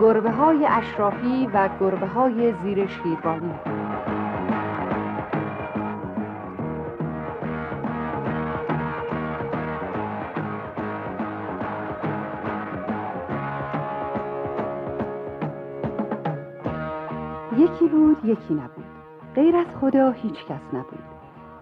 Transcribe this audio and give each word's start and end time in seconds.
گربه 0.00 0.30
های 0.30 0.66
اشرافی 0.66 1.48
و 1.54 1.68
گربه 1.80 2.06
های 2.06 2.54
زیر 2.62 2.86
شیروانی. 2.86 3.54
بود 17.98 18.24
یکی 18.24 18.54
نبود 18.54 18.84
غیر 19.34 19.56
از 19.56 19.66
خدا 19.80 20.10
هیچ 20.10 20.44
کس 20.44 20.60
نبود 20.72 21.04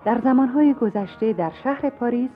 در 0.04 0.20
زمانهای 0.24 0.74
گذشته 0.74 1.32
در 1.32 1.50
شهر 1.64 1.90
پاریس 1.90 2.30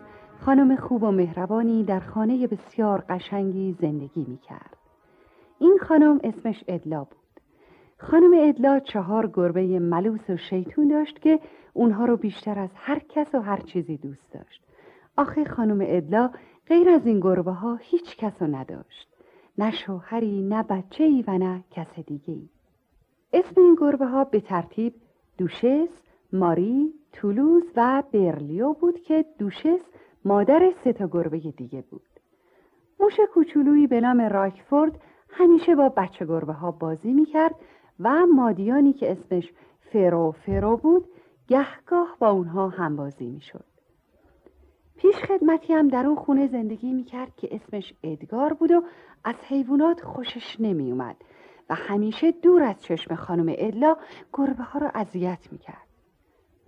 خانم 0.45 0.77
خوب 0.77 1.03
و 1.03 1.11
مهربانی 1.11 1.85
در 1.85 2.01
خانه 2.01 2.47
بسیار 2.47 3.05
قشنگی 3.09 3.77
زندگی 3.81 4.27
می 4.29 4.39
کرد. 4.39 4.77
این 5.59 5.79
خانم 5.83 6.21
اسمش 6.25 6.65
ادلا 6.69 7.05
بود. 7.05 7.41
خانم 7.99 8.31
ادلا 8.37 8.81
چهار 8.81 9.31
گربه 9.33 9.79
ملوس 9.79 10.31
و 10.31 10.37
شیطون 10.37 10.89
داشت 10.89 11.21
که 11.21 11.41
اونها 11.73 12.05
رو 12.05 12.17
بیشتر 12.17 12.59
از 12.59 12.71
هر 12.75 12.99
کس 12.99 13.35
و 13.35 13.41
هر 13.41 13.61
چیزی 13.61 13.97
دوست 13.97 14.33
داشت. 14.33 14.63
آخه 15.17 15.45
خانم 15.45 15.79
ادلا 15.83 16.31
غیر 16.67 16.89
از 16.89 17.07
این 17.07 17.21
گربه 17.21 17.53
ها 17.53 17.79
هیچ 17.81 18.17
کس 18.17 18.43
رو 18.43 18.57
نداشت. 18.57 19.09
نه 19.59 19.71
شوهری 19.71 20.43
نه 20.43 20.63
بچه 20.63 21.05
ای 21.05 21.25
و 21.29 21.39
نه 21.39 21.65
کس 21.71 21.99
دیگه 22.07 22.35
ای. 22.35 22.49
اسم 23.33 23.61
این 23.61 23.75
گربه 23.75 24.07
ها 24.07 24.25
به 24.25 24.41
ترتیب 24.41 24.95
دوشس، 25.39 26.03
ماری، 26.33 26.95
تولوز 27.13 27.63
و 27.77 28.03
برلیو 28.13 28.73
بود 28.73 29.01
که 29.01 29.25
دوشس 29.39 29.81
مادر 30.25 30.73
سه 30.85 30.93
تا 30.93 31.07
گربه 31.07 31.39
دیگه 31.39 31.85
بود. 31.91 32.03
موش 33.01 33.21
کوچولویی 33.35 33.87
به 33.87 34.01
نام 34.01 34.21
راکفورد 34.21 35.01
همیشه 35.31 35.75
با 35.75 35.89
بچه 35.89 36.25
گربه 36.27 36.53
ها 36.53 36.71
بازی 36.71 37.13
می‌کرد 37.13 37.55
و 38.01 38.27
مادیانی 38.27 38.93
که 38.93 39.13
اسمش 39.13 39.53
فرو 39.93 40.33
فرو 40.33 40.77
بود 40.77 41.05
گهگاه 41.49 42.17
با 42.19 42.31
اونها 42.31 42.69
هم 42.69 42.97
بازی 42.97 43.27
می‌شد. 43.27 43.65
پیش 44.97 45.17
خدمتی 45.17 45.73
هم 45.73 45.89
در 45.89 46.07
اون 46.07 46.17
خونه 46.17 46.47
زندگی 46.47 46.93
می‌کرد 46.93 47.37
که 47.37 47.49
اسمش 47.55 47.95
ادگار 48.03 48.53
بود 48.53 48.71
و 48.73 48.83
از 49.25 49.35
حیوانات 49.49 50.01
خوشش 50.01 50.57
نمیومد 50.61 51.17
و 51.71 51.75
همیشه 51.75 52.33
دور 52.33 52.63
از 52.63 52.83
چشم 52.83 53.15
خانم 53.15 53.55
ادلا 53.59 53.97
گربه 54.33 54.63
ها 54.63 54.79
را 54.79 54.91
اذیت 54.95 55.49
می‌کرد. 55.53 55.87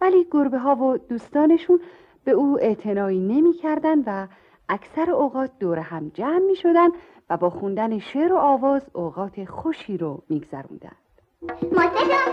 ولی 0.00 0.27
گربه 0.31 0.58
ها 0.58 0.77
و 0.77 0.97
دوستانشون 0.97 1.81
به 2.25 2.31
او 2.31 2.58
اعتنایی 2.61 3.20
نمی‌کردند 3.20 4.05
و 4.06 4.28
اکثر 4.69 5.11
اوقات 5.11 5.50
دور 5.61 5.78
هم 5.78 6.08
جمع 6.08 6.39
می 6.47 6.56
شدن 6.56 6.89
و 7.30 7.36
با 7.36 7.50
خوندن 7.50 7.98
شعر 7.98 8.33
و 8.33 8.36
آواز 8.36 8.91
اوقات 8.92 9.45
خوشی 9.45 9.98
رو 9.98 10.23
میگذروندند. 10.28 10.97
خانم 11.73 12.31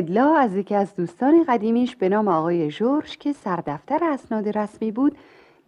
ادلا 0.00 0.36
از 0.36 0.56
یکی 0.56 0.74
از 0.74 0.94
دوستان 0.94 1.44
قدیمیش 1.48 1.96
به 1.96 2.08
نام 2.08 2.28
آقای 2.28 2.70
جورج 2.70 3.18
که 3.18 3.32
سردفتر 3.32 4.04
اسناد 4.04 4.58
رسمی 4.58 4.92
بود 4.92 5.18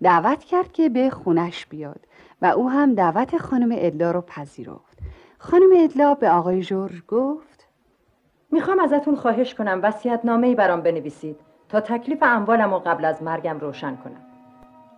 دعوت 0.03 0.45
کرد 0.45 0.73
که 0.73 0.89
به 0.89 1.11
خونش 1.11 1.67
بیاد 1.67 2.01
و 2.43 2.47
او 2.47 2.71
هم 2.71 2.95
دعوت 2.95 3.37
خانم 3.37 3.77
ادلا 3.79 4.11
رو 4.11 4.21
پذیرفت. 4.21 4.99
خانم 5.39 5.71
ادلا 5.77 6.15
به 6.15 6.31
آقای 6.31 6.63
جورج 6.63 7.03
گفت 7.09 7.69
می‌خوام 8.51 8.79
ازتون 8.81 9.17
خواهش 9.17 9.55
کنم 9.55 9.81
وسیعت 9.83 10.25
نامه 10.25 10.55
برام 10.55 10.81
بنویسید 10.81 11.37
تا 11.69 11.81
تکلیف 11.81 12.19
اموالم 12.23 12.75
رو 12.75 12.79
قبل 12.79 13.05
از 13.05 13.23
مرگم 13.23 13.59
روشن 13.61 13.97
کنم. 13.97 14.23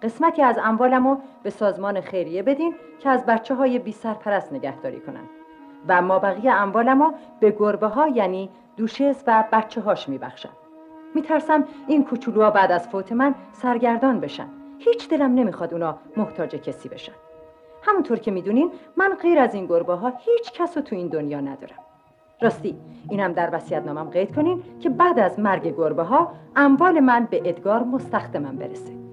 قسمتی 0.02 0.42
از 0.42 0.58
اموالم 0.62 1.08
رو 1.08 1.18
به 1.42 1.50
سازمان 1.50 2.00
خیریه 2.00 2.42
بدین 2.42 2.74
که 2.98 3.08
از 3.08 3.26
بچه 3.26 3.54
های 3.54 3.78
بی 3.78 3.92
سرپرست 3.92 4.52
نگهداری 4.52 5.00
کنن. 5.00 5.28
و 5.88 6.02
ما 6.02 6.18
بقیه 6.18 6.52
اموالم 6.52 7.14
به 7.40 7.50
گربه 7.50 7.86
ها 7.86 8.08
یعنی 8.08 8.50
دوشس 8.76 9.24
و 9.26 9.44
بچه 9.52 9.80
هاش 9.80 10.08
میبخشم. 10.08 10.48
میترسم 11.14 11.64
این 11.86 12.04
کوچولوها 12.04 12.50
بعد 12.50 12.72
از 12.72 12.88
فوت 12.88 13.12
من 13.12 13.34
سرگردان 13.52 14.20
بشن. 14.20 14.46
هیچ 14.78 15.08
دلم 15.08 15.34
نمی‌خواد 15.34 15.72
اونا 15.72 15.98
محتاج 16.16 16.50
کسی 16.50 16.88
بشن. 16.88 17.12
همونطور 17.82 18.18
که 18.18 18.30
می‌دونین 18.30 18.70
من 18.96 19.14
غیر 19.22 19.38
از 19.38 19.54
این 19.54 19.66
گربه 19.66 19.94
ها 19.94 20.12
هیچ 20.18 20.52
کس 20.52 20.76
رو 20.76 20.82
تو 20.82 20.96
این 20.96 21.08
دنیا 21.08 21.40
ندارم. 21.40 21.78
راستی 22.40 22.76
اینم 23.10 23.32
در 23.32 23.50
وسیعت 23.52 23.86
نامم 23.86 24.10
قید 24.10 24.34
کنین 24.34 24.62
که 24.80 24.90
بعد 24.90 25.18
از 25.18 25.40
مرگ 25.40 25.76
گربه 25.76 26.02
ها 26.02 26.32
اموال 26.56 27.00
من 27.00 27.28
به 27.30 27.42
ادگار 27.44 27.82
مستخدمم 27.82 28.56
برسه. 28.56 29.03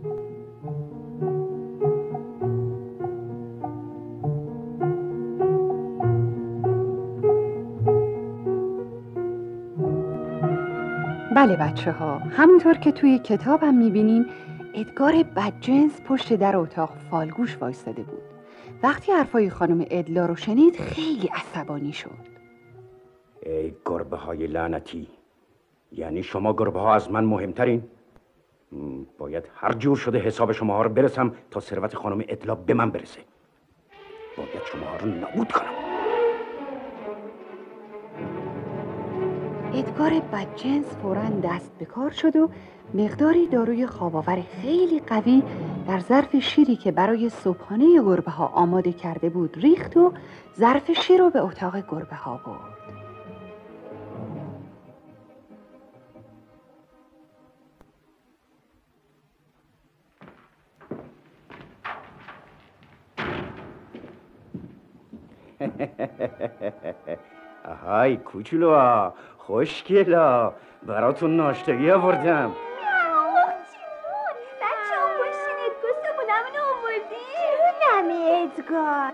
بله 11.41 11.55
بچه 11.55 11.91
ها 11.91 12.17
همونطور 12.17 12.73
که 12.73 12.91
توی 12.91 13.19
کتابم 13.19 13.73
می‌بینین 13.73 14.25
ادگار 14.73 15.23
بدجنس 15.35 16.01
پشت 16.01 16.33
در 16.33 16.57
اتاق 16.57 16.93
فالگوش 17.11 17.57
وایستاده 17.61 18.03
بود. 18.03 18.21
وقتی 18.83 19.11
حرفای 19.11 19.49
خانم 19.49 19.85
ادلا 19.89 20.25
رو 20.25 20.35
شنید 20.35 20.75
خیلی 20.75 21.27
عصبانی 21.27 21.93
شد. 21.93 22.09
ای 23.43 23.73
گربه 23.85 24.17
های 24.17 24.47
لعنتی. 24.47 25.07
یعنی 25.91 26.23
شما 26.23 26.53
گربه 26.53 26.79
ها 26.79 26.95
از 26.95 27.11
من 27.11 27.23
مهمترین؟ 27.23 27.83
باید 29.17 29.49
هر 29.55 29.73
جور 29.73 29.97
شده 29.97 30.19
حساب 30.19 30.51
شما 30.51 30.75
ها 30.75 30.81
رو 30.81 30.89
برسم 30.89 31.33
تا 31.51 31.59
ثروت 31.59 31.95
خانم 31.95 32.23
ادلا 32.27 32.55
به 32.55 32.73
من 32.73 32.91
برسه. 32.91 33.19
باید 34.37 34.63
شما 34.71 34.85
ها 34.85 34.97
رو 34.97 35.05
نابود 35.05 35.51
کنم. 35.51 35.80
ادگار 39.73 40.19
بدجنس 40.19 40.85
فورا 40.85 41.29
دست 41.43 41.71
به 41.79 41.85
کار 41.85 42.11
شد 42.11 42.35
و 42.35 42.49
مقداری 42.93 43.47
داروی 43.47 43.87
خواباور 43.87 44.41
خیلی 44.61 44.99
قوی 44.99 45.43
در 45.87 45.99
ظرف 45.99 46.35
شیری 46.35 46.75
که 46.75 46.91
برای 46.91 47.29
صبحانه 47.29 48.01
گربه 48.01 48.31
ها 48.31 48.45
آماده 48.45 48.91
کرده 48.93 49.29
بود 49.29 49.57
ریخت 49.57 49.97
و 49.97 50.13
ظرف 50.59 50.91
شیر 50.91 51.19
رو 51.19 51.29
به 51.29 51.39
اتاق 51.39 51.77
گربه 51.77 52.15
ها 52.15 52.41
برد. 52.45 52.81
آهای 67.65 68.17
کوچولو 68.17 69.11
خوشگلا 69.37 70.53
براتون 70.83 71.37
ناشتگی 71.37 71.91
آوردم. 71.91 72.51
ادگار. 78.41 79.13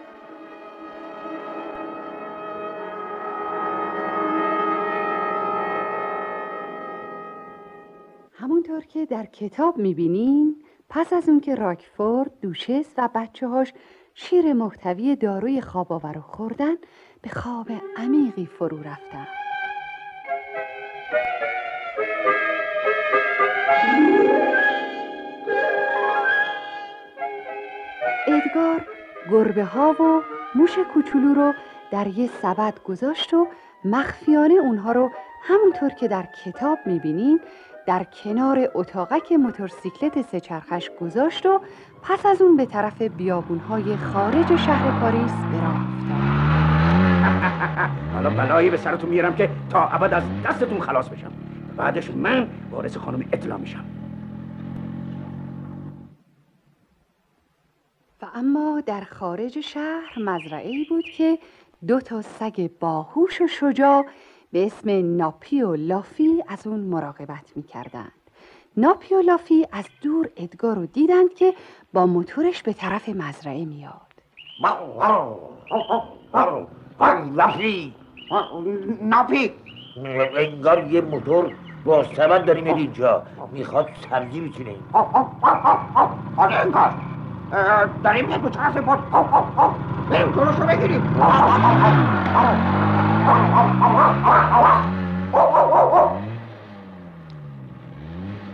همونطور 8.33 8.85
که 8.85 9.05
در 9.05 9.25
کتاب 9.25 9.77
می‌بینین 9.77 10.55
پس 10.89 11.13
از 11.13 11.29
اون 11.29 11.39
که 11.39 11.55
راکفورد 11.55 12.31
دوشس 12.41 12.93
و 12.97 13.09
بچه 13.15 13.47
هاش 13.47 13.73
شیر 14.13 14.53
محتوی 14.53 15.15
داروی 15.15 15.61
خواب 15.61 15.93
آور 15.93 16.19
خوردن 16.19 16.75
به 17.21 17.29
خواب 17.29 17.67
عمیقی 17.97 18.45
فرو 18.45 18.77
رفتن 18.77 19.27
ادگار 28.27 28.85
گربه 29.31 29.63
ها 29.63 29.91
و 29.91 30.21
موش 30.55 30.79
کوچولو 30.93 31.33
رو 31.33 31.53
در 31.91 32.07
یه 32.07 32.29
سبد 32.41 32.83
گذاشت 32.83 33.33
و 33.33 33.47
مخفیانه 33.85 34.53
اونها 34.53 34.91
رو 34.91 35.11
همونطور 35.43 35.89
که 35.89 36.07
در 36.07 36.27
کتاب 36.45 36.79
می‌بینین 36.85 37.39
در 37.85 38.03
کنار 38.03 38.71
اتاقک 38.73 39.31
موتورسیکلت 39.31 40.21
سهچرخش 40.21 40.89
گذاشت 41.01 41.45
و 41.45 41.61
پس 42.03 42.25
از 42.25 42.41
اون 42.41 42.57
به 42.57 42.65
طرف 42.65 43.01
بیابونهای 43.01 43.97
خارج 43.97 44.55
شهر 44.55 44.99
پاریس 44.99 45.31
افتاد 45.31 46.06
حالا 48.13 48.29
بلایی 48.29 48.69
به 48.69 48.77
سرتون 48.77 49.09
میارم 49.09 49.35
که 49.35 49.49
تا 49.69 49.87
ابد 49.87 50.13
از 50.13 50.23
دستتون 50.45 50.81
خلاص 50.81 51.09
بشم. 51.09 51.31
بعدش 51.77 52.11
من 52.11 52.49
وارث 52.71 52.97
خانم 52.97 53.23
اطلاع 53.31 53.57
میشم. 53.57 53.85
و 58.21 58.25
اما 58.35 58.81
در 58.85 59.01
خارج 59.01 59.59
شهر 59.59 60.19
مزرعه 60.19 60.85
بود 60.89 61.03
که 61.03 61.39
دو 61.87 61.99
تا 61.99 62.21
سگ 62.21 62.69
باهوش 62.79 63.41
و 63.41 63.47
شجاع 63.47 64.05
به 64.51 64.65
اسم 64.65 65.17
ناپی 65.17 65.61
و 65.61 65.75
لافی 65.75 66.43
از 66.47 66.67
اون 66.67 66.79
مراقبت 66.79 67.51
می‌کردند. 67.55 68.11
ناپی 68.77 69.15
و 69.15 69.21
لافی 69.21 69.67
از 69.71 69.85
دور 70.01 70.29
ادگار 70.37 70.75
رو 70.75 70.85
دیدند 70.85 71.33
که 71.33 71.53
با 71.93 72.05
موتورش 72.05 72.63
به 72.63 72.73
طرف 72.73 73.09
مزرعه 73.09 73.65
میاد. 73.65 74.01
لافی 77.35 77.93
ناپی 79.01 79.51
انگار 80.35 80.87
یه 80.91 81.01
موتور 81.01 81.51
با 81.85 82.03
سبد 82.03 82.45
داری 82.45 82.61
میاد 82.61 82.77
اینجا. 82.77 83.23
می‌خواد 83.51 83.89
سبزی 84.09 84.41
بچینه. 84.41 84.75
آره 86.37 86.55
انگار. 86.55 86.93
داریم 88.03 88.25
میاد 88.25 88.41
به 88.41 88.49
طرف 88.49 88.77
بود 88.77 88.99
بریم 90.09 90.31
جلوش 90.31 90.55
رو 90.59 90.67
بگیریم 90.67 91.01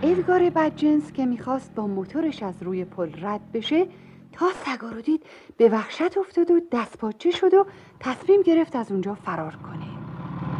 ادگار 0.01 0.50
بدجنس 0.56 1.12
که 1.12 1.25
می‌خواست 1.25 1.75
با 1.75 1.88
موتورش 1.88 2.44
از 2.44 2.63
روی 2.63 2.86
پل 2.86 3.12
رد 3.22 3.42
بشه 3.54 3.88
تا 4.33 4.45
سگا 4.65 4.89
رو 4.89 5.01
دید 5.01 5.25
به 5.57 5.69
وحشت 5.69 6.18
افتاد 6.18 6.51
و 6.51 6.59
دستپاچه 6.71 7.31
شد 7.31 7.53
و 7.53 7.65
تصمیم 8.00 8.41
گرفت 8.41 8.75
از 8.75 8.91
اونجا 8.91 9.13
فرار 9.13 9.56
کنه. 9.56 9.85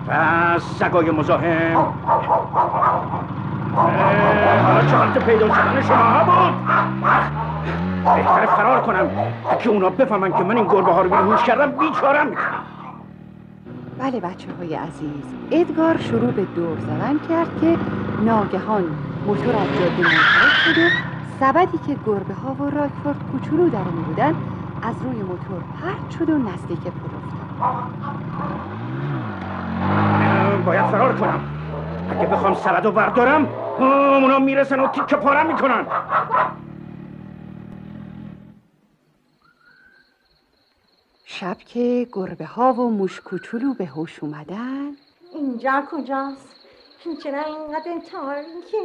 پس 0.08 0.64
سگای 0.80 1.12
مزاحم. 1.12 1.76
حالا 3.76 4.88
چه 4.90 4.96
حالت 4.96 5.26
پیدا 5.26 5.54
شدن 5.56 5.82
شما 5.82 6.24
بود. 6.24 6.54
بهتره 8.16 8.46
فرار 8.46 8.82
کنم 8.82 9.10
که 9.60 9.70
اونا 9.70 9.90
بفهمن 9.90 10.32
که 10.32 10.44
من 10.44 10.58
این 10.58 10.68
گربه 10.68 10.92
ها 10.92 11.02
رو 11.02 11.10
بیهوش 11.10 11.44
کردم 11.44 11.72
بیچارم 11.72 12.32
بله 14.00 14.20
بچه 14.20 14.48
های 14.60 14.76
عزیز 14.76 15.24
ادگار 15.52 15.98
شروع 15.98 16.32
به 16.32 16.46
دور 16.56 16.80
زدن 16.80 17.20
کرد 17.30 17.62
که 17.62 17.78
ناگهان 18.26 18.84
موتور 19.26 19.56
از 19.56 19.68
جاده 19.80 20.02
منحرف 20.02 20.54
شد 20.54 20.78
و 20.78 21.13
سبدی 21.40 21.78
که 21.78 21.98
گربه 22.06 22.34
ها 22.34 22.54
و 22.54 22.70
راکفورد 22.70 23.32
کوچولو 23.32 23.70
در 23.70 23.78
اون 23.78 24.04
بودن 24.04 24.36
از 24.82 24.96
روی 25.04 25.24
موتور 25.24 25.64
پرت 25.82 26.10
شد 26.20 26.30
و 26.30 26.38
نزدیک 26.38 26.80
پل 26.80 26.90
افتاد 26.90 27.44
باید 30.66 30.86
فرار 30.86 31.16
کنم 31.16 31.40
اگه 32.10 32.28
بخوام 32.28 32.54
سبد 32.54 32.86
رو 32.86 32.92
بردارم 32.92 33.48
اونا 34.20 34.40
می‌رسن 34.40 34.80
و 34.80 34.88
تیکه 34.88 35.16
پارم 35.16 35.48
می‌کنن 35.48 35.86
شب 41.26 41.58
که 41.58 42.08
گربه 42.14 42.46
ها 42.46 42.74
و 42.74 42.90
موش 42.90 43.22
کوچولو 43.22 43.74
به 43.74 43.86
هوش 43.86 44.20
اومدن 44.24 44.92
اینجا 45.34 45.84
کجاست؟ 45.92 46.56
چرا 47.24 47.44
اینقدر 47.44 48.00
تاریکه؟ 48.12 48.78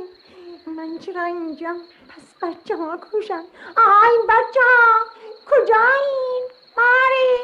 من 0.76 0.98
چرا 0.98 1.24
اینجا؟ 1.24 1.74
پس 2.08 2.34
بچه 2.42 2.76
ها 2.76 3.00
کشن 3.12 3.44
آی 3.76 4.16
بچه 4.28 4.60
ها 4.60 5.04
کجایین؟ 5.46 6.44
ماری 6.76 7.38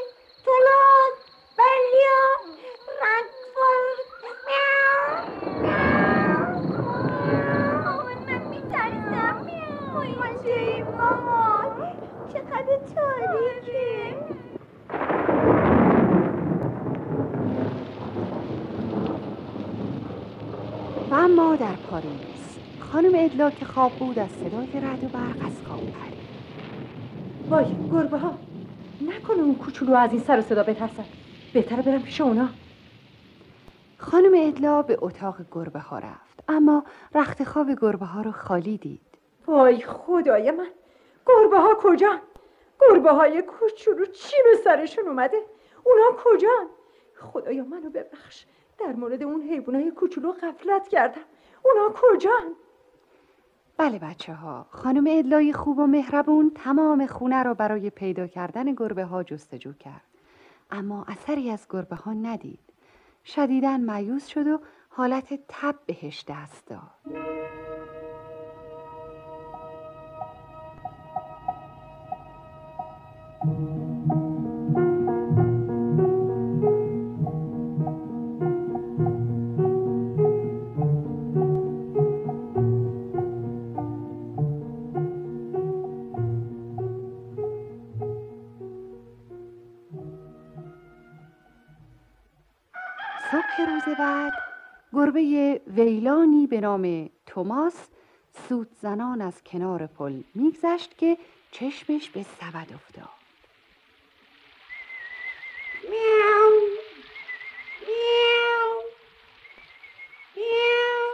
تولوز 0.44 1.16
بلیا 1.58 2.22
رنگفورد. 3.02 4.08
مامان 7.84 8.12
من 9.10 10.82
مامان 10.96 11.72
چقدر 12.32 12.78
تاریکه. 12.94 14.16
و 21.10 21.14
اما 21.14 21.56
در 21.56 21.76
پاریس. 21.90 22.63
خانم 22.94 23.12
ادلا 23.14 23.50
که 23.50 23.64
خواب 23.64 23.92
بود 23.92 24.18
از 24.18 24.30
صدای 24.30 24.80
رد 24.80 25.04
و 25.04 25.08
برق 25.08 25.46
از 25.46 25.62
خواب 25.66 25.80
پرید. 25.80 26.24
وای 27.48 27.90
گربه 27.92 28.18
ها. 28.18 28.38
نکنه 29.00 29.42
اون 29.42 29.54
کوچولو 29.54 29.94
از 29.94 30.12
این 30.12 30.20
سر 30.20 30.38
و 30.38 30.42
صدا 30.42 30.62
بترسن. 30.62 31.04
بهتره 31.54 31.82
برم 31.82 32.02
پیش 32.02 32.20
اونا. 32.20 32.48
خانم 33.98 34.32
ادلا 34.34 34.82
به 34.82 34.98
اتاق 35.00 35.36
گربه 35.52 35.78
ها 35.78 35.98
رفت. 35.98 36.44
اما 36.48 36.84
رخت 37.14 37.44
خواب 37.44 37.70
گربه 37.80 38.06
ها 38.06 38.20
رو 38.20 38.32
خالی 38.32 38.78
دید. 38.78 39.00
وای 39.46 39.80
خدای 39.80 40.50
من. 40.50 40.70
گربه 41.26 41.60
ها 41.60 41.74
کجان؟ 41.78 42.20
گربه 42.80 43.10
های 43.10 43.42
کوچولو 43.42 44.04
چی 44.06 44.36
به 44.44 44.56
سرشون 44.64 45.08
اومده. 45.08 45.42
اونا 45.84 46.16
کجان؟ 46.24 46.66
خدایا 47.20 47.64
منو 47.64 47.90
ببخش. 47.90 48.46
در 48.78 48.92
مورد 48.92 49.22
اون 49.22 49.42
حیوانای 49.42 49.90
کوچولو 49.90 50.32
غفلت 50.32 50.88
کردم. 50.88 51.24
اونا 51.64 51.94
کجان؟ 51.94 52.54
بله 53.76 53.98
بچه 53.98 54.34
ها 54.34 54.66
خانم 54.70 55.04
ادلای 55.08 55.52
خوب 55.52 55.78
و 55.78 55.86
مهربون 55.86 56.52
تمام 56.54 57.06
خونه 57.06 57.42
را 57.42 57.54
برای 57.54 57.90
پیدا 57.90 58.26
کردن 58.26 58.74
گربه 58.74 59.04
ها 59.04 59.22
جستجو 59.22 59.72
کرد. 59.72 60.02
اما 60.70 61.04
اثری 61.08 61.50
از 61.50 61.66
گربه 61.70 61.96
ها 61.96 62.12
ندید. 62.12 62.58
شدیدن 63.24 63.84
مایوس 63.84 64.26
شد 64.26 64.46
و 64.46 64.60
حالت 64.88 65.40
تب 65.48 65.74
بهش 65.86 66.24
دست 66.28 66.66
داد. 66.66 67.43
گربه 94.94 95.60
ویلانی 95.66 96.46
به 96.46 96.60
نام 96.60 97.10
توماس 97.26 97.74
سود 98.48 98.68
زنان 98.82 99.20
از 99.20 99.44
کنار 99.44 99.86
پل 99.86 100.22
میگذشت 100.34 100.98
که 100.98 101.18
چشمش 101.50 102.10
به 102.10 102.22
سبد 102.22 102.72
افتاد. 102.74 103.08
میاو 105.82 106.52
میاو 107.80 108.82
میاو. 110.36 111.10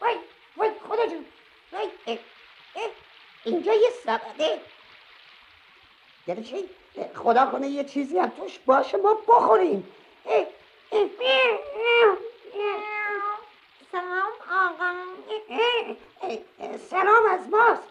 وای 0.00 0.16
وای 0.56 0.70
خدا 0.88 1.06
جون. 1.06 1.24
وای 1.72 1.88
اه، 2.06 2.18
اه، 2.76 2.90
اینجا 3.44 3.72
یه 3.72 3.90
سبده. 4.04 4.60
یعنی 6.26 6.64
خدا 7.14 7.46
کنه 7.46 7.68
یه 7.68 7.84
چیزی 7.84 8.18
هم 8.18 8.28
توش 8.28 8.58
باشه 8.58 8.96
ما 8.96 9.14
بخوریم. 9.14 9.88
اه، 10.26 10.46
اه،. 10.92 12.16
سلام 13.92 14.32
آقا. 14.50 14.92
سلام 16.90 17.26
از 17.30 17.48
ماست 17.50 17.82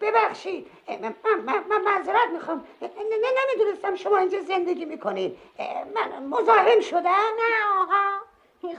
ببخشید. 0.00 0.66
من, 0.88 1.14
من, 1.46 1.64
من 1.68 1.82
معذرت 1.84 2.30
می‌خوام. 2.32 2.64
نمی‌دونستم 2.80 3.94
شما 3.94 4.16
اینجا 4.16 4.40
زندگی 4.42 4.84
می‌کنید. 4.84 5.38
من 5.94 6.26
مزاحم 6.26 6.80
شدم. 6.80 7.10
نه 7.38 7.80
آقا. 7.82 8.16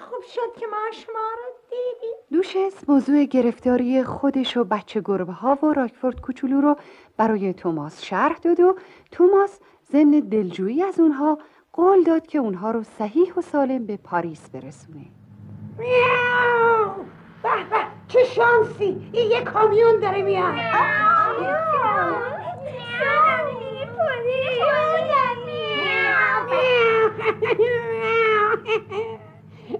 خوب 0.09 0.23
شد 0.23 0.59
که 0.59 0.67
ما 0.67 0.77
شما 0.91 1.19
رو 1.37 1.53
دیدیم. 1.69 2.15
دوشس 2.31 2.89
موضوع 2.89 3.23
گرفتاری 3.23 4.03
خودش 4.03 4.57
و 4.57 4.63
بچه 4.63 5.01
گربه 5.05 5.33
ها 5.33 5.57
و 5.63 5.73
راکفورد 5.73 6.21
کوچولو 6.21 6.61
رو 6.61 6.75
برای 7.17 7.53
توماس 7.53 8.03
شرح 8.03 8.37
داد 8.37 8.59
و 8.59 8.77
توماس 9.11 9.59
ضمن 9.91 10.19
دلجویی 10.19 10.83
از 10.83 10.99
اونها 10.99 11.37
قول 11.73 12.03
داد 12.03 12.27
که 12.27 12.37
اونها 12.37 12.71
رو 12.71 12.83
صحیح 12.83 13.33
و 13.33 13.41
سالم 13.41 13.85
به 13.85 13.97
پاریس 13.97 14.49
برسونه 14.49 15.05
میاو 15.77 16.93
به 17.43 17.49
به 17.69 17.77
چه 18.07 18.23
شانسی 18.23 19.09
این 19.11 19.31
یه 19.31 19.41
کامیون 19.41 19.99
داره 19.99 20.21
میاد 20.21 20.53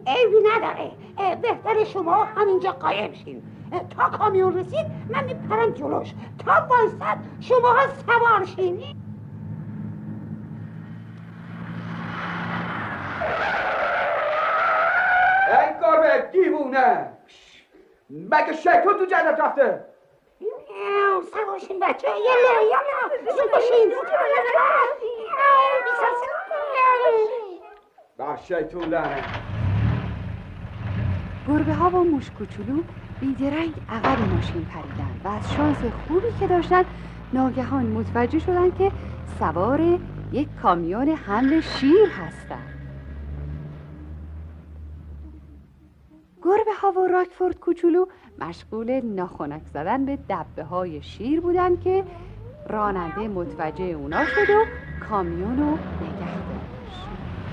عیبی 0.07 0.37
نداره 0.55 0.91
بهتر 1.35 1.83
شما 1.83 2.23
همینجا 2.23 2.71
قایم 2.71 3.13
شین 3.13 3.41
تا 3.89 4.09
کامیون 4.09 4.57
رسید 4.57 4.85
من 5.09 5.23
میپرم 5.23 5.69
جلوش 5.69 6.13
تا 6.45 6.67
وایسد 6.69 7.17
شما 7.39 7.73
ها 7.73 7.87
سوار 7.87 8.45
شین 8.45 8.83
ای 15.49 15.73
گربه 15.81 16.29
دیوونه. 16.31 17.09
مگه 18.09 18.53
شیطون 18.53 18.97
تو 18.97 19.05
جنت 19.05 19.39
رفته؟ 19.39 19.85
میاو، 20.39 21.21
سوار 21.21 21.59
شین 21.59 21.79
بچه. 21.79 22.07
یلا 22.07 22.61
یلا 22.61 23.31
زود 23.35 23.51
باشین. 23.51 23.91
صدا. 23.91 24.67
بر 28.17 28.35
شیطون 28.35 28.83
لعنه 28.83 29.23
گربه 31.47 31.73
ها 31.73 31.89
و 31.89 32.03
موش 32.03 32.31
کوچولو 32.31 32.83
بیدرنگ 33.19 33.73
عقب 33.89 34.19
ماشین 34.33 34.65
پریدن 34.65 35.21
و 35.23 35.27
از 35.27 35.53
شانس 35.53 35.77
خوبی 36.07 36.27
که 36.39 36.47
داشتن 36.47 36.85
ناگهان 37.33 37.85
متوجه 37.85 38.39
شدن 38.39 38.71
که 38.71 38.91
سوار 39.39 39.79
یک 40.31 40.47
کامیون 40.61 41.09
حمل 41.09 41.61
شیر 41.61 42.09
هستن. 42.09 42.76
گربه 46.47 46.73
ها 46.81 46.91
و 46.91 47.07
راکفورد 47.07 47.59
کوچولو 47.59 48.05
مشغول 48.39 49.01
ناخنک 49.03 49.61
زدن 49.73 50.05
به 50.05 50.17
دبه 50.29 50.63
های 50.63 51.01
شیر 51.01 51.41
بودن 51.41 51.77
که 51.77 52.03
راننده 52.69 53.27
متوجه 53.27 53.83
اونا 53.83 54.25
شد 54.25 54.49
و 54.49 54.65
کامیون 55.09 55.57
رو 55.57 55.71
نگه 55.71 56.33
داشت. 56.47 57.01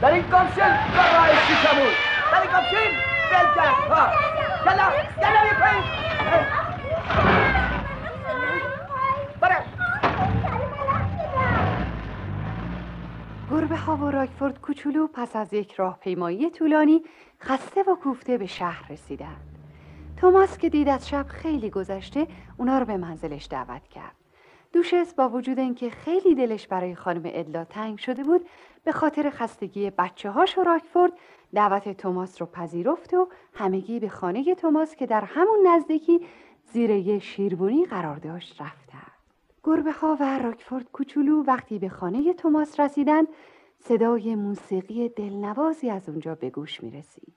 در 0.02 0.12
این 0.12 0.22
کامشن 0.22 0.70
راه 0.96 1.28
شیشمون. 1.28 1.92
در 2.32 2.40
این 2.40 2.50
کامشن 2.50 2.90
بل 3.30 3.46
کرد 3.56 3.74
ها 3.90 4.08
یلا 4.66 4.88
یلا 5.18 5.40
بی 5.42 5.54
پایین 5.60 5.84
برم 9.40 9.64
گربه 13.50 13.76
ها 13.76 13.83
و 13.96 14.10
راکفورد 14.10 14.60
کوچولو 14.60 15.06
پس 15.06 15.36
از 15.36 15.52
یک 15.52 15.72
راهپیمایی 15.72 16.50
طولانی 16.50 17.02
خسته 17.40 17.82
و 17.82 17.94
کوفته 17.94 18.38
به 18.38 18.46
شهر 18.46 18.92
رسیدند. 18.92 19.40
توماس 20.16 20.58
که 20.58 20.68
دید 20.68 20.88
از 20.88 21.08
شب 21.08 21.26
خیلی 21.28 21.70
گذشته 21.70 22.26
اونا 22.56 22.78
رو 22.78 22.84
به 22.84 22.96
منزلش 22.96 23.48
دعوت 23.50 23.88
کرد. 23.88 24.14
دوشس 24.72 25.14
با 25.14 25.28
وجود 25.28 25.58
اینکه 25.58 25.90
خیلی 25.90 26.34
دلش 26.34 26.66
برای 26.66 26.94
خانم 26.94 27.22
ادلا 27.24 27.64
تنگ 27.64 27.98
شده 27.98 28.24
بود 28.24 28.46
به 28.84 28.92
خاطر 28.92 29.30
خستگی 29.30 29.90
بچه 29.90 30.30
هاش 30.30 30.58
و 30.58 30.62
راکفورد 30.62 31.12
دعوت 31.54 31.96
توماس 31.96 32.40
رو 32.40 32.46
پذیرفت 32.46 33.14
و 33.14 33.28
همگی 33.54 34.00
به 34.00 34.08
خانه 34.08 34.54
توماس 34.54 34.96
که 34.96 35.06
در 35.06 35.24
همون 35.24 35.66
نزدیکی 35.66 36.20
زیر 36.72 36.90
یه 36.90 37.18
شیربونی 37.18 37.84
قرار 37.84 38.16
داشت 38.16 38.60
رفتند. 38.60 39.12
گربه 39.64 39.92
ها 39.92 40.16
و 40.20 40.38
راکفورد 40.38 40.90
کوچولو 40.92 41.44
وقتی 41.44 41.78
به 41.78 41.88
خانه 41.88 42.32
توماس 42.32 42.80
رسیدند 42.80 43.28
صدای 43.88 44.34
موسیقی 44.34 45.08
دلنوازی 45.08 45.90
از 45.90 46.08
اونجا 46.08 46.34
به 46.34 46.50
گوش 46.50 46.82
می 46.82 46.90
رسید. 46.90 47.34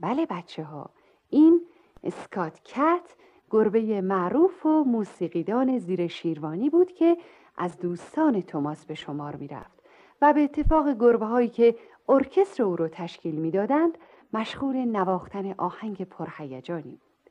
بله 0.00 0.26
بچه 0.26 0.64
ها 0.64 0.90
این 1.30 1.60
اسکات 2.04 2.60
کت 2.64 3.14
گربه 3.50 4.00
معروف 4.00 4.66
و 4.66 4.84
موسیقیدان 4.84 5.78
زیر 5.78 6.06
شیروانی 6.06 6.70
بود 6.70 6.92
که 6.92 7.16
از 7.56 7.78
دوستان 7.78 8.40
توماس 8.40 8.86
به 8.86 8.94
شمار 8.94 9.36
می 9.36 9.48
رفت 9.48 9.82
و 10.22 10.32
به 10.32 10.40
اتفاق 10.40 10.98
گربه 10.98 11.26
هایی 11.26 11.48
که 11.48 11.76
ارکستر 12.08 12.62
او 12.62 12.76
رو 12.76 12.88
تشکیل 12.88 13.34
می‌دادند 13.34 13.98
مشغول 14.32 14.76
نواختن 14.76 15.54
آهنگ 15.58 16.04
پرهیجانی 16.04 16.90
بود. 16.90 17.30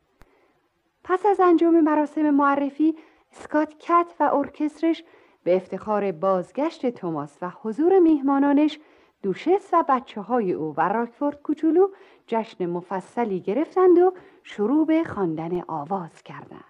پس 1.04 1.26
از 1.26 1.40
انجام 1.40 1.80
مراسم 1.80 2.30
معرفی 2.30 2.96
اسکات 3.32 3.78
کت 3.80 4.14
و 4.20 4.24
ارکسترش 4.34 5.04
به 5.48 5.56
افتخار 5.56 6.12
بازگشت 6.12 6.90
توماس 6.90 7.38
و 7.42 7.52
حضور 7.62 8.00
میهمانانش 8.00 8.80
دوشس 9.24 9.70
و 9.74 9.84
بچه 9.90 10.22
های 10.22 10.54
او 10.54 10.74
و 10.78 10.82
راکفورد 10.82 11.42
کوچولو 11.42 11.88
جشن 12.28 12.66
مفصلی 12.66 13.40
گرفتند 13.40 13.98
و 13.98 14.14
شروع 14.44 14.86
به 14.86 15.04
خواندن 15.04 15.62
آواز 15.68 16.24
کردند. 16.24 16.64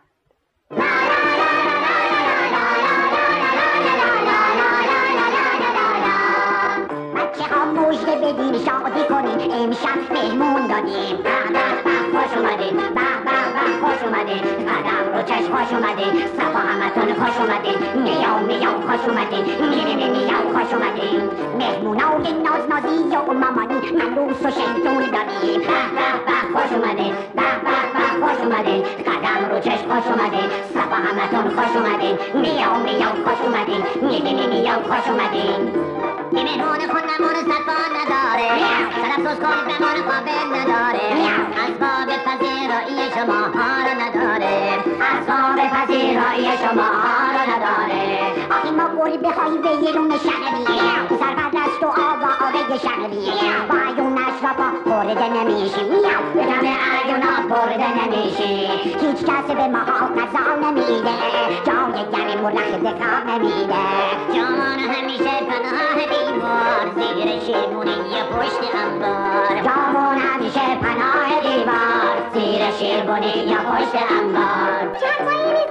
مژده 7.76 8.16
بدین 8.16 8.54
شادی 8.54 9.04
کنین. 9.10 9.52
امشب 9.52 10.12
مهمون 10.12 10.68
دادیم. 10.68 11.18
به 11.18 11.24
به 11.54 11.84
به 11.84 12.20
خوش 12.20 12.38
اومدین. 12.38 12.78
به 12.78 12.90
به 13.26 13.54
به 13.54 13.86
خوش 13.86 14.04
اومدین. 14.04 14.77
قدم 15.28 15.36
رو 15.36 15.50
چشم 15.50 15.56
خوش 15.56 15.74
اومدین 15.74 16.28
صفا 16.38 16.60
همتون 16.60 17.14
خوش 17.14 17.38
اومدین 17.38 18.04
میاو 18.04 18.40
میاو 18.48 18.82
خوش 18.82 19.10
اومدین 19.10 19.70
می 19.70 19.86
می 19.86 19.96
می 19.96 20.10
میاو 20.10 20.54
خوش 20.54 20.74
اومدین 20.74 21.30
مهمونای 21.58 22.34
ناز 22.34 22.64
نازی 22.70 23.16
و 23.16 23.34
مامانی 23.34 23.76
عروس 23.76 24.46
و 24.46 24.52
شیطون 24.52 24.98
داریم 24.98 25.60
به 25.60 25.80
به 25.96 26.10
به 26.26 26.60
خوش 26.60 26.72
اومدین 26.72 27.14
به 27.36 27.42
به 27.64 27.78
به 27.94 28.26
خوش 28.26 28.40
اومدین 28.46 28.84
قدم 28.84 29.50
رو 29.52 29.60
چشم 29.60 29.88
خوش 29.94 30.08
اومدین 30.12 30.50
صفا 30.74 30.96
همتون 30.96 31.50
خوش 31.56 31.76
اومدین 31.76 32.18
میاو 32.34 32.84
میاو 32.84 33.16
خوش 33.26 33.42
اومدین 33.46 33.82
می 34.02 34.22
می 34.22 34.34
می 34.34 34.48
میاو 34.48 34.84
خوش 34.84 35.08
اومدین 35.08 35.72
به 36.38 36.44
مهمان 36.44 36.80
خود 36.80 37.04
زمان 37.18 37.36
صفا 37.36 37.80
نداره 37.98 38.50
سر 38.96 39.10
افسوس 39.10 39.40
کن 39.44 39.68
به 39.68 39.86
من 39.86 39.98
قابل 40.10 40.58
نداره 40.58 41.06
اسباب 41.66 42.10
پذیرایی 42.26 43.12
شما 43.16 43.34
ها 43.34 43.72
رو 43.86 43.94
نداره 44.02 44.80
اسباب 45.02 45.68
پذیرایی 45.74 46.58
شما 46.58 46.84
ها 46.84 47.24
رو 47.36 47.44
نداره 47.52 48.22
آخی 48.52 48.72
ما 48.72 48.88
گوری 48.88 49.18
بخوایی 49.18 49.58
به 49.58 49.70
یه 49.70 49.92
رون 49.92 50.12
شهریه 50.12 51.18
سرقد 51.20 51.56
است 51.56 51.84
و 51.84 51.88
آبا 51.88 52.30
آبه 52.48 52.78
شهریه 52.78 53.34
با 53.70 53.78
ایونش 53.88 54.38
را 54.44 54.54
پا 54.58 54.90
برده 54.92 55.30
نمیشی 55.30 55.84
به 56.34 56.46
دم 56.46 56.66
ایونا 57.06 57.56
برده 57.56 58.06
نمیشی 58.06 58.68
هیچ 59.02 59.26
کسی 59.26 59.56
به 59.56 59.68
ما 59.68 59.80
قضا 60.18 60.70
نمیده 60.70 61.14
جای 61.66 62.06
گرم 62.12 62.46
و 62.46 62.50
رخ 62.50 62.72
دکا 62.74 63.34
نمیده 63.34 63.87
یه 68.12 68.24
پشت 68.24 68.76
انبار 68.76 69.62
جامون 69.64 70.18
همیشه 70.18 70.76
پناه 70.82 71.42
دیوار. 71.42 72.32
زیر 72.34 72.72
شیرمونه 72.72 73.38
یه 73.38 73.58
پشت 73.58 73.96
انبار 74.12 74.98
چرمایی 75.00 75.67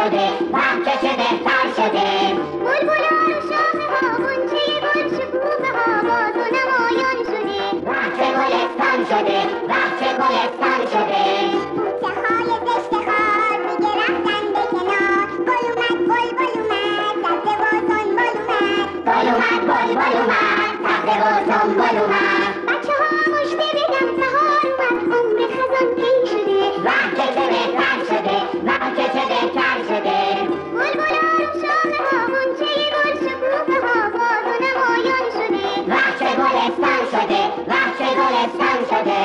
شده 0.00 0.28
چه 1.02 1.16
بهتر 1.16 1.64
شده 1.76 2.34
بلبلا 2.64 3.16
رو 3.26 3.40
شاخه 3.48 3.86
ها 3.92 4.16
غنچه 4.16 4.64
گل 4.94 5.08
شکوفه 5.16 5.70
ها 5.76 6.02
باز 6.02 6.34
و 6.34 6.46
نمایان 6.56 7.18
شده 7.24 7.90
وقت 7.90 8.18
گلستان 8.36 9.04
شده 9.04 9.40
وقت 9.68 10.00
گلستان 10.20 10.80
شده 10.92 11.24
بوته 11.76 12.12
های 12.20 12.50
زشت 12.66 12.92
خار 12.92 13.58
دیگه 13.68 13.92
رفتن 13.96 14.44
به 14.54 14.62
کنار 14.70 15.26
گل 15.46 15.64
اومد 15.70 16.08
گل 16.08 16.28
گل 16.38 16.60
اومد 16.60 17.14
سبزه 17.22 17.54
و 17.62 17.70
سنبل 17.88 18.28
اومد 18.28 18.86
گل 19.06 19.28
اومد 19.28 19.62
گل 19.68 19.94
گل 19.94 20.16
اومد 20.16 20.72
سبزه 20.84 21.16
و 21.22 21.44
سنبل 21.46 21.98
اومد 21.98 22.66
بچه 22.68 22.92
ها 23.00 23.32
مجده 23.34 23.68
بدن 23.76 24.16
بهار 24.16 24.66
اومد 24.78 25.12
عمر 25.12 25.46
خزان 25.54 25.94
پی 25.96 26.28
شده 26.30 26.82
وقت 26.84 27.34
چه 27.34 27.59
شده. 38.40 39.22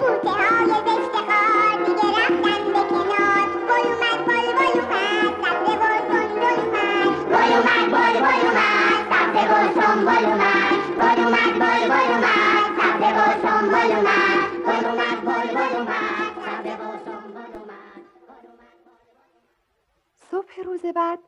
بوته 0.00 0.30
های 0.30 0.66
زشت 0.86 1.14
خار 1.28 1.84
دیگه 1.86 2.08
رفتن 2.18 2.62
به 2.72 2.82
کنار. 2.90 3.48
گل 3.68 3.86
اومد 3.88 4.18
گل 4.28 4.46
گل 4.58 4.78
اومد 4.78 5.32
سبزه 5.42 5.74
و 5.76 5.96
سنبل 6.08 6.64
اومد. 6.64 7.10
گل 7.32 7.52
اومد 7.54 7.86
گل 7.92 8.16
گل 8.22 8.42
اومد 8.44 9.00
سبزه 9.10 9.44
و 9.48 9.70
سنبل 9.80 10.24
اومد. 10.24 10.80
گل 11.00 11.18
اومد 11.24 11.52
گل 11.62 11.82
گل 11.92 12.08
اومد 12.12 12.66
سبزه 12.78 13.10
و 13.16 13.22
سنبل 13.42 13.90
اومد. 13.92 14.48
گل 14.66 14.84
اومد 14.88 15.18
گل 15.26 15.48
گل 15.56 15.74
اومد 15.76 16.32
سبزه 16.44 16.74
و 16.74 16.98
سنبل 17.04 17.52
اومد. 17.58 18.02
صبح 20.30 20.60
روز 20.64 20.82
بعد 20.94 21.18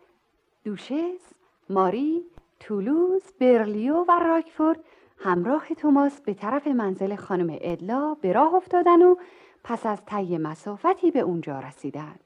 دوشس، 0.64 1.22
ماری، 1.70 2.24
تولوز، 2.60 3.22
برلیو 3.40 4.04
و 4.08 4.12
راکفورد 4.12 4.80
همراه 5.22 5.68
توماس 5.68 6.20
به 6.20 6.34
طرف 6.34 6.66
منزل 6.66 7.16
خانم 7.16 7.58
ادلا 7.60 8.14
به 8.20 8.32
راه 8.32 8.54
افتادن 8.54 9.02
و 9.02 9.16
پس 9.64 9.86
از 9.86 10.04
طی 10.06 10.38
مسافتی 10.38 11.10
به 11.10 11.20
اونجا 11.20 11.60
رسیدند 11.60 12.20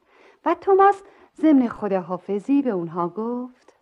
و 0.47 0.57
توماس 0.61 1.03
ضمن 1.37 1.69
خداحافظی 1.69 2.63
به 2.63 2.71
اونها 2.71 3.09
گفت. 3.09 3.75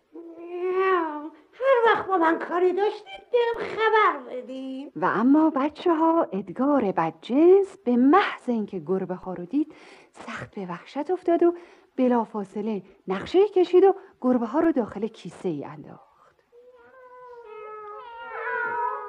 هر 1.53 1.75
وقت 1.85 2.07
با 2.07 2.17
من 2.17 2.39
کاری 2.39 2.73
داشتید 2.73 3.21
بهم 3.31 3.67
خبر 3.67 4.29
بدین 4.29 4.91
و 4.95 5.05
اما 5.05 5.49
بچه 5.49 5.93
ها 5.93 6.27
ادگار 6.31 6.91
بدجنس 6.91 7.77
به 7.85 7.97
محض 7.97 8.49
اینکه 8.49 8.79
گربه 8.79 9.15
ها 9.15 9.33
رو 9.33 9.45
دید 9.45 9.75
سخت 10.11 10.55
به 10.55 10.65
وحشت 10.65 11.11
افتاد 11.11 11.43
و 11.43 11.53
بلافاصله 11.95 12.83
نقشه 13.07 13.47
کشید 13.47 13.83
و 13.83 13.95
گربه 14.21 14.45
ها 14.45 14.59
رو 14.59 14.71
داخل 14.71 15.07
کیسه 15.07 15.49
ای 15.49 15.65
انداخت 15.65 16.12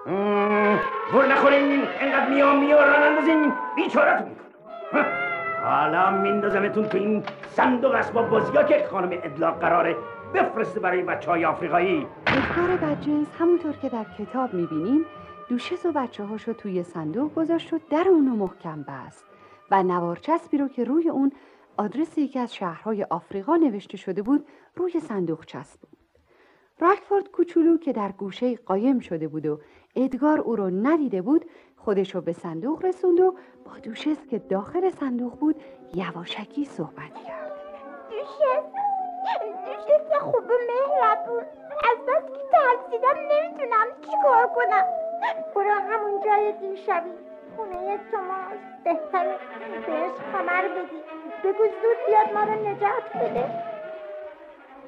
ور 0.07 1.27
نخورین 1.33 1.83
انقدر 2.01 2.29
میام 2.29 2.59
میام 2.59 2.79
ران 2.79 3.03
اندازین. 3.03 3.53
بیچارتون 3.77 4.29
می‌کنم. 4.29 5.05
حالا 5.64 6.11
میندازمتون 6.11 6.88
تو 6.88 6.99
این 6.99 7.23
صندوق 7.49 7.95
اسباب 7.95 8.31
بازی 8.31 8.57
ها 8.57 8.62
که 8.62 8.87
خانم 8.90 9.11
ادلاق 9.12 9.61
قراره 9.61 9.97
بفرسته 10.35 10.81
برای 10.81 11.03
بچه 11.03 11.31
های 11.31 11.45
آفریقایی. 11.45 12.07
ادگار 12.27 12.77
بدجنس 12.77 13.27
همونطور 13.38 13.73
که 13.73 13.88
در 13.88 14.05
کتاب 14.19 14.55
می‌بینیم 14.55 15.05
دوشس 15.49 15.87
و 15.87 15.93
بچه 15.93 16.25
هاشو 16.25 16.53
توی 16.53 16.83
صندوق 16.83 17.35
گذاشت 17.35 17.73
و 17.73 17.79
در 17.90 18.05
اونو 18.09 18.37
محکم 18.37 18.83
بست 18.88 19.25
و 19.71 19.83
نوارچسبی 19.83 20.59
رو 20.59 20.69
که 20.69 20.85
روی 20.85 21.09
اون 21.09 21.33
آدرس 21.77 22.19
یکی 22.19 22.38
از 22.38 22.55
شهرهای 22.55 23.05
آفریقا 23.11 23.57
نوشته 23.57 23.97
شده 23.97 24.23
بود 24.23 24.47
روی 24.77 25.01
صندوق 25.01 25.45
چسبوند. 25.45 25.97
راکفورد 26.81 27.31
کوچولو 27.31 27.79
که 27.79 27.93
در 27.93 28.12
گوشه 28.12 28.57
قایم 28.57 29.01
شده 29.01 29.29
بود 29.29 29.47
و 29.47 29.61
ادگار 29.97 30.41
او 30.41 30.57
رو 30.57 30.71
ندیده 30.71 31.23
بود 31.23 31.45
خودش 31.77 32.15
رو 32.15 32.21
به 32.21 32.33
صندوق 32.33 32.85
رسوند 32.85 33.21
و 33.21 33.35
با 33.65 33.79
دوشس 33.83 34.27
که 34.27 34.39
داخل 34.39 34.91
صندوق 34.91 35.39
بود 35.39 35.63
یواشکی 35.95 36.65
صحبت 36.65 37.15
کرد. 37.27 37.53
دوشت 38.11 38.63
دوشت 39.67 40.19
خوب 40.21 40.45
و 40.45 40.55
مهربون. 40.69 41.43
از 41.91 41.99
بس 42.09 42.25
که 42.33 42.43
ترسیدم 42.53 43.19
نمی‌تونم 43.33 43.87
چیکار 44.01 44.47
کنم. 44.47 44.85
برو 45.55 45.71
همون 45.71 46.21
جای 46.25 46.53
دیشبی. 46.53 47.11
خونه 47.57 47.99
توماس. 48.11 48.59
بهتره 48.85 49.39
بهش 49.87 50.17
خبر 50.33 50.69
بدی. 50.69 51.01
بگو 51.45 51.65
زود 51.65 51.97
بیاد 52.07 52.33
ما 52.35 52.43
رو 52.43 52.69
نجات 52.69 53.17
بده. 53.17 53.51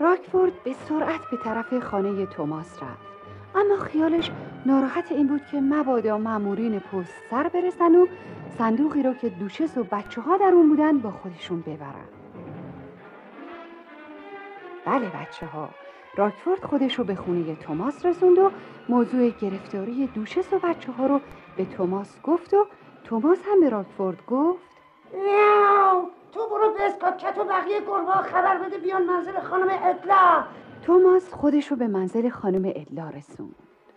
راکفورد 0.00 0.52
به 0.64 0.72
سرعت 0.72 1.20
به 1.30 1.36
طرف 1.44 1.78
خانه 1.78 2.26
توماس 2.26 2.82
رفت. 2.82 3.15
اما 3.56 3.76
خیالش 3.76 4.30
ناراحت 4.66 5.12
این 5.12 5.26
بود 5.26 5.46
که 5.46 5.60
مبادا 5.60 6.18
مامورین 6.18 6.78
پست 6.78 7.14
سر 7.30 7.48
برسن 7.48 7.94
و 7.94 8.06
صندوقی 8.58 9.02
رو 9.02 9.14
که 9.14 9.28
دوشس 9.28 9.78
و 9.78 9.84
بچه 9.84 10.20
ها 10.20 10.36
در 10.36 10.50
اون 10.54 10.68
بودن 10.68 10.98
با 10.98 11.10
خودشون 11.10 11.60
ببرن 11.60 12.08
بله 14.86 15.06
بچه 15.06 15.46
ها 15.46 15.68
راکفورد 16.16 16.64
خودش 16.64 16.98
رو 16.98 17.04
به 17.04 17.14
خونه 17.14 17.56
توماس 17.56 18.06
رسوند 18.06 18.38
و 18.38 18.50
موضوع 18.88 19.28
گرفتاری 19.28 20.06
دوشس 20.06 20.52
و 20.52 20.58
بچه 20.58 20.92
ها 20.92 21.06
رو 21.06 21.20
به 21.56 21.64
توماس 21.64 22.22
گفت 22.22 22.54
و 22.54 22.66
توماس 23.04 23.38
هم 23.52 23.60
به 23.60 23.68
راکفورد 23.68 24.26
گفت 24.26 24.76
میاو. 25.12 26.10
تو 26.32 26.48
برو 26.48 26.74
به 26.74 26.82
اسکاکت 26.82 27.38
و 27.38 27.44
بقیه 27.44 27.80
گربه 27.80 28.12
خبر 28.12 28.58
بده 28.58 28.78
بیان 28.78 29.02
منزل 29.02 29.40
خانم 29.40 29.68
اطلاع 29.68 30.44
توماس 30.86 31.34
خودش 31.34 31.70
رو 31.70 31.76
به 31.76 31.86
منزل 31.86 32.28
خانم 32.28 32.72
ادلا 32.74 33.10
رسوند. 33.10 33.54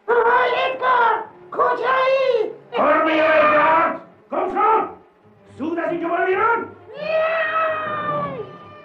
آی 0.07 0.49
ادگار 0.71 1.23
کجایی؟ 1.51 2.51
گربه 2.71 3.23
ادگار 3.23 4.01
شو! 4.31 4.87
زود 5.57 5.79
از 5.79 5.91
اینجا 5.91 6.07
برو 6.07 6.25
بیرون! 6.25 6.67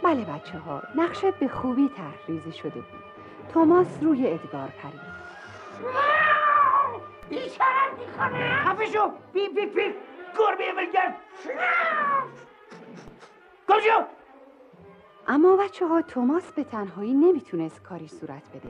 بله 0.03 0.25
بچه 0.25 0.59
ها 0.59 0.83
نقشه 0.97 1.31
به 1.31 1.49
خوبی 1.49 1.90
طرح 1.97 2.51
شده 2.53 2.71
بود. 2.71 3.05
توماس 3.53 3.87
روی 4.03 4.27
ادگار 4.27 4.69
پرید. 4.83 5.14
بیچارم 7.29 7.90
می‌کنه 7.99 8.57
خفه 8.57 8.87
شو 8.87 9.11
بی 9.33 9.49
بی 9.49 9.67
بی 9.67 9.95
گربه 10.38 10.73
ولگرد! 10.77 11.14
گم 13.69 14.05
اما 15.29 15.57
بچه 15.57 15.87
ها 15.87 16.03
توماس 16.03 16.53
به 16.53 16.65
تنهایی 16.65 17.15
نمی‌تونست 17.15 17.83
کاری 17.83 18.09
صورت 18.09 18.43
بده. 18.55 18.69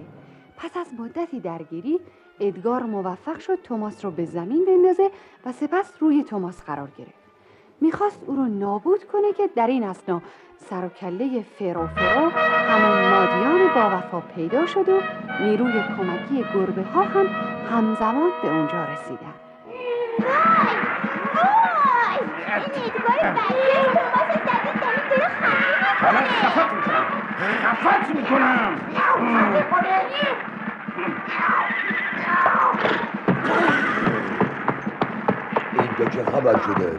پس 0.57 0.77
از 0.77 0.87
مدتی 0.99 1.41
درگیری 1.41 2.01
ادگار 2.41 2.83
موفق 2.83 3.39
شد 3.39 3.63
توماس 3.63 4.05
رو 4.05 4.11
به 4.11 4.25
زمین 4.25 4.65
بندازه 4.65 5.11
و 5.47 5.53
سپس 5.53 5.93
روی 6.01 6.25
توماس 6.25 6.63
قرار 6.63 6.89
گرفت. 6.99 7.25
می‌خواست 7.81 8.21
او 8.27 8.37
رو 8.37 8.45
نابود 8.45 9.05
کنه 9.05 9.33
که 9.33 9.51
در 9.57 9.67
این 9.67 9.85
اسنا 9.85 10.23
سر 10.57 10.85
و 10.85 10.89
کله 10.89 11.45
فرو 11.59 11.87
فرو 11.87 12.29
همون 12.29 13.11
مادیان 13.11 13.75
با 13.75 13.97
وفا 13.97 14.21
پیدا 14.21 14.67
شد 14.67 14.89
و 14.89 15.01
نیروی 15.41 15.83
کمکی 15.97 16.45
گربه 16.55 16.83
ها 16.83 17.03
هم 17.03 17.27
همزمان 17.71 18.31
به 18.43 18.49
اونجا 18.49 18.85
رسیدن. 18.85 19.35
حالا 26.01 26.19
خفت 26.21 26.73
می‌کنم. 26.75 27.07
خفت 27.85 28.15
می‌کنم. 28.15 28.81
اینجا 35.73 36.05
چه 36.07 36.25
خبر 36.25 36.59
شده؟ 36.59 36.99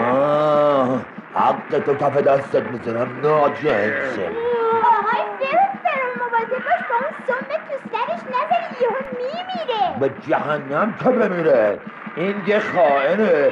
آه، 0.00 1.06
حق 1.34 1.78
تو 1.86 1.94
کف 1.94 2.16
دستت 2.16 2.62
می‌زنم 2.70 3.20
ناجنس 3.20 4.18
آهای 4.18 5.22
فرو 5.38 5.66
فرو 5.82 6.08
مواظب 6.18 6.64
باش 6.64 6.82
با 6.90 6.96
اون 6.96 7.14
سم 7.26 7.48
تو 7.68 7.74
سرش 7.92 8.20
نذاری 8.26 8.65
یهو 8.80 8.94
میمیره 9.16 10.00
به 10.00 10.08
جهنم 10.20 10.94
که 10.94 11.10
بمیره 11.10 11.80
این 12.16 12.42
یه 12.46 12.58
خائنه 12.58 13.50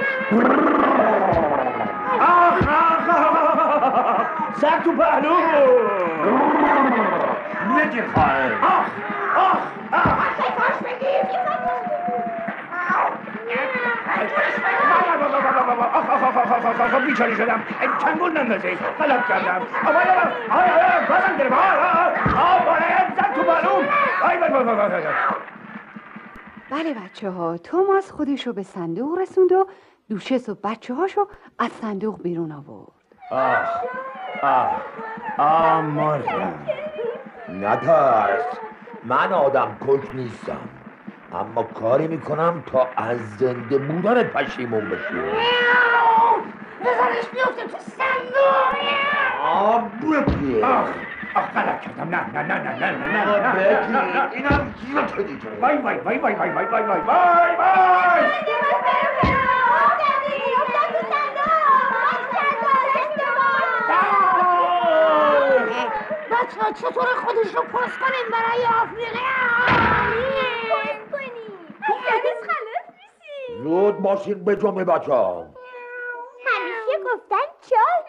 آخ 2.21 2.69
آخ 2.69 3.09
آخ 3.09 4.27
سر 4.61 4.79
تو 4.85 4.93
پهلو 4.97 5.35
نگیر 7.79 8.05
خائن 8.15 8.53
آخ 8.63 8.87
آخ 9.37 9.59
آخ 9.93 10.25
بیچاری 17.07 17.37
شدم 17.37 17.63
چنگول 17.99 18.33
نندازی 18.39 18.75
غلط 18.75 19.29
کردم 19.29 19.67
بازم 19.85 21.37
گرفت 21.39 21.53
آی 21.53 21.61
آی 21.61 21.95
آی 22.41 22.77
زد 22.77 22.84
تو 23.35 23.43
بالون 23.43 23.89
آی 24.23 24.39
بای 24.39 24.51
بای 24.51 24.65
بای 24.65 24.77
بای 24.77 25.03
بله 26.71 26.95
بچه 26.95 27.31
ها 27.31 27.59
توماس 27.59 28.11
خودش 28.11 28.47
رو 28.47 28.53
به 28.53 28.63
صندوق 28.63 29.19
رسوند 29.19 29.53
و 29.53 29.67
دوشس 30.09 30.49
و 30.49 30.55
بچه 30.65 30.95
هاشو 30.95 31.27
از 31.59 31.71
صندوق 31.73 32.23
بیرون 32.23 32.53
آورد. 32.53 32.91
آه 33.31 33.83
آه 34.43 34.83
آه 35.39 35.81
مردم 35.81 36.67
نترس 37.49 38.45
من 39.05 39.33
آدم 39.33 39.77
کش 39.81 40.15
نیستم. 40.15 40.69
اما 41.33 41.63
کاری 41.63 42.07
می‌کنم 42.07 42.63
تا 42.67 42.89
از 42.97 43.37
زنده 43.37 43.79
بودنت 43.79 44.33
پشیمون 44.33 44.91
بشی. 44.91 45.15
بذارش 46.81 47.29
بیفته 47.33 47.67
تو 47.67 47.79
صندوق. 47.79 48.75
غلط 51.55 51.81
کردم 51.81 52.09
نه 52.15 52.21
نه 52.35 52.43
نه 52.43 52.59
نه 52.59 52.73
نه 52.77 52.91
نه 52.91 53.25
نه 53.25 53.53
نه 53.89 54.03
نه. 54.09 54.51
نه 54.51 54.75
جیوت 54.87 55.17
دیگه 55.27 55.51
وای 55.61 55.77
وای 55.79 55.99
وای 55.99 56.19
وای 56.19 56.35
وای 56.35 56.51
وای 56.51 56.67
وای 56.67 56.83
وای 56.83 57.01
وای 57.01 57.57
وای. 57.57 58.25
بچه 66.31 66.61
ها 66.61 66.73
چطور 66.73 67.07
خودش 67.27 67.55
رو 67.55 67.63
پست 67.63 67.99
کنیم 67.99 68.31
برای 68.33 68.67
آفریقا 68.83 69.35
زود 73.63 73.99
باشین 73.99 74.45
به 74.45 74.57
جمعه 74.57 74.85
بچه 74.85 75.13
ها 75.13 75.47
همیشه 76.47 76.99
گفتن 77.05 77.37
چاه 77.71 78.04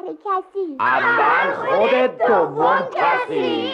بهر 0.00 0.14
کسی. 0.14 0.76
اول 0.80 1.54
خودت 1.54 2.26
دوم 2.26 2.88
کسی. 2.94 3.72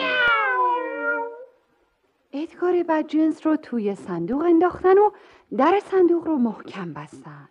ادگار 2.33 2.83
بدجنس 2.83 3.47
رو 3.47 3.57
توی 3.57 3.95
صندوق 3.95 4.43
انداختن 4.43 4.99
و 4.99 5.11
در 5.57 5.81
صندوق 5.85 6.27
رو 6.27 6.37
محکم 6.37 6.93
بستن 6.93 7.49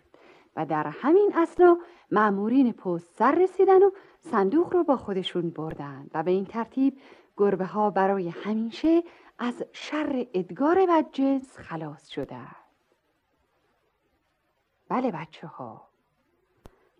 و 0.56 0.66
در 0.66 0.86
همین 0.86 1.32
اسنا 1.36 1.78
معمورین 2.10 2.72
پست 2.72 3.18
سر 3.18 3.34
رسیدن 3.34 3.82
و 3.82 3.90
صندوق 4.20 4.72
رو 4.72 4.84
با 4.84 4.96
خودشون 4.96 5.50
بردن 5.50 6.06
و 6.14 6.22
به 6.22 6.30
این 6.30 6.44
ترتیب 6.44 6.98
گربه 7.36 7.64
ها 7.64 7.90
برای 7.90 8.28
همیشه 8.28 9.02
از 9.38 9.64
شر 9.72 10.26
ادگار 10.34 10.86
بدجنس 10.88 11.58
خلاص 11.58 12.08
شدن 12.08 12.56
بله 14.88 15.10
بچه 15.10 15.46
ها 15.46 15.88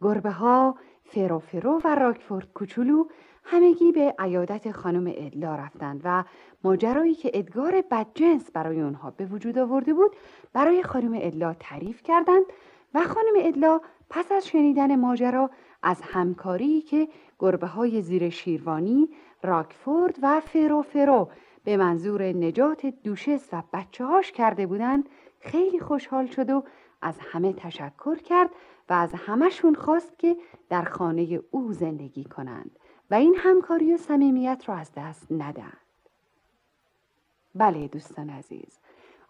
گربه 0.03 0.31
ها 0.31 0.75
فرو 1.38 1.81
و 1.85 1.95
راکفورد 1.95 2.53
کوچولو 2.55 3.05
همگی 3.45 3.92
به 3.92 4.14
عیادت 4.19 4.73
خانم 4.73 5.12
ادلا 5.16 5.57
رفتند 5.57 6.01
و 6.05 6.25
ماجرایی 6.64 7.14
که 7.14 7.31
ادگار 7.35 7.85
بدجنس 7.90 8.51
برای 8.51 8.81
اونها 8.81 9.11
به 9.11 9.27
وجود 9.27 9.59
آورده 9.59 9.95
بود 9.95 10.16
برای 10.53 10.83
خانم 10.83 11.19
ادلا 11.23 11.55
تعریف 11.61 12.03
کردند 12.03 12.45
و 12.95 13.01
خانم 13.01 13.35
ادلا 13.37 13.81
پس 14.11 14.33
از 14.33 14.47
شنیدن 14.49 14.97
ماجرا 14.97 15.51
از 15.83 16.01
همکاری 16.03 16.81
که 16.81 17.09
گربه 17.38 17.66
های 17.66 18.03
زیر 18.03 18.31
شیروانی، 18.31 19.09
راکفورد 19.42 20.19
و 20.23 20.40
فرو 20.40 20.83
فرو 20.83 21.29
به 21.64 21.77
منظور 21.77 22.23
نجات 22.23 22.87
دوشس 22.87 23.49
و 23.53 23.62
بچه 23.73 24.05
هاش 24.05 24.33
کرده 24.33 24.66
بودند 24.66 25.09
خیلی 25.40 25.81
خوشحال 25.81 26.27
شد 26.27 26.51
و 26.51 26.62
از 27.03 27.19
همه 27.19 27.53
تشکر 27.53 28.14
کرد 28.14 28.51
و 28.88 28.92
از 28.92 29.12
همهشون 29.14 29.75
خواست 29.75 30.18
که 30.18 30.37
در 30.68 30.83
خانه 30.83 31.40
او 31.51 31.72
زندگی 31.72 32.25
کنند 32.25 32.79
و 33.11 33.14
این 33.14 33.35
همکاری 33.38 33.94
و 33.94 33.96
صمیمیت 33.96 34.62
را 34.66 34.75
از 34.75 34.92
دست 34.96 35.27
ندهند. 35.31 35.87
بله 37.55 37.88
دوستان 37.88 38.31
عزیز 38.31 38.79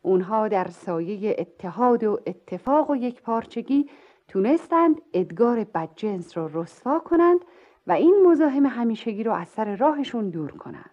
اونها 0.02 0.48
در 0.48 0.68
سایه 0.68 1.36
اتحاد 1.38 2.04
و 2.04 2.20
اتفاق 2.26 2.90
و 2.90 2.96
یک 2.96 3.22
پارچگی 3.22 3.90
تونستند 4.28 5.02
ادگار 5.12 5.64
بدجنس 5.64 6.36
را 6.36 6.50
رسوا 6.52 6.98
کنند 6.98 7.40
و 7.86 7.92
این 7.92 8.26
مزاحم 8.26 8.66
همیشگی 8.66 9.22
رو 9.22 9.32
از 9.32 9.48
سر 9.48 9.76
راهشون 9.76 10.30
دور 10.30 10.50
کنند 10.52 10.90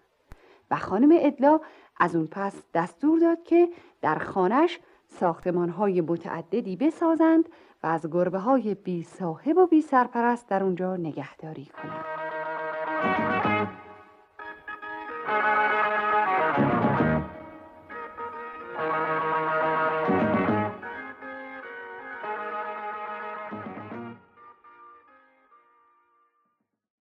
و 0.70 0.76
خانم 0.76 1.18
ادلا 1.20 1.60
از 1.96 2.16
اون 2.16 2.26
پس 2.26 2.62
دستور 2.74 3.18
داد 3.18 3.42
که 3.42 3.68
در 4.00 4.18
خانش 4.18 4.80
ساختمان 5.08 5.68
های 5.68 6.00
متعددی 6.00 6.76
بسازند 6.76 7.48
و 7.84 7.86
از 7.86 8.06
گربه 8.10 8.38
های 8.38 8.74
بی 8.74 9.02
صاحب 9.02 9.56
و 9.56 9.66
بی 9.66 9.80
سرپرست 9.80 10.48
در 10.48 10.62
اونجا 10.62 10.96
نگهداری 10.96 11.66
کنند 11.66 12.04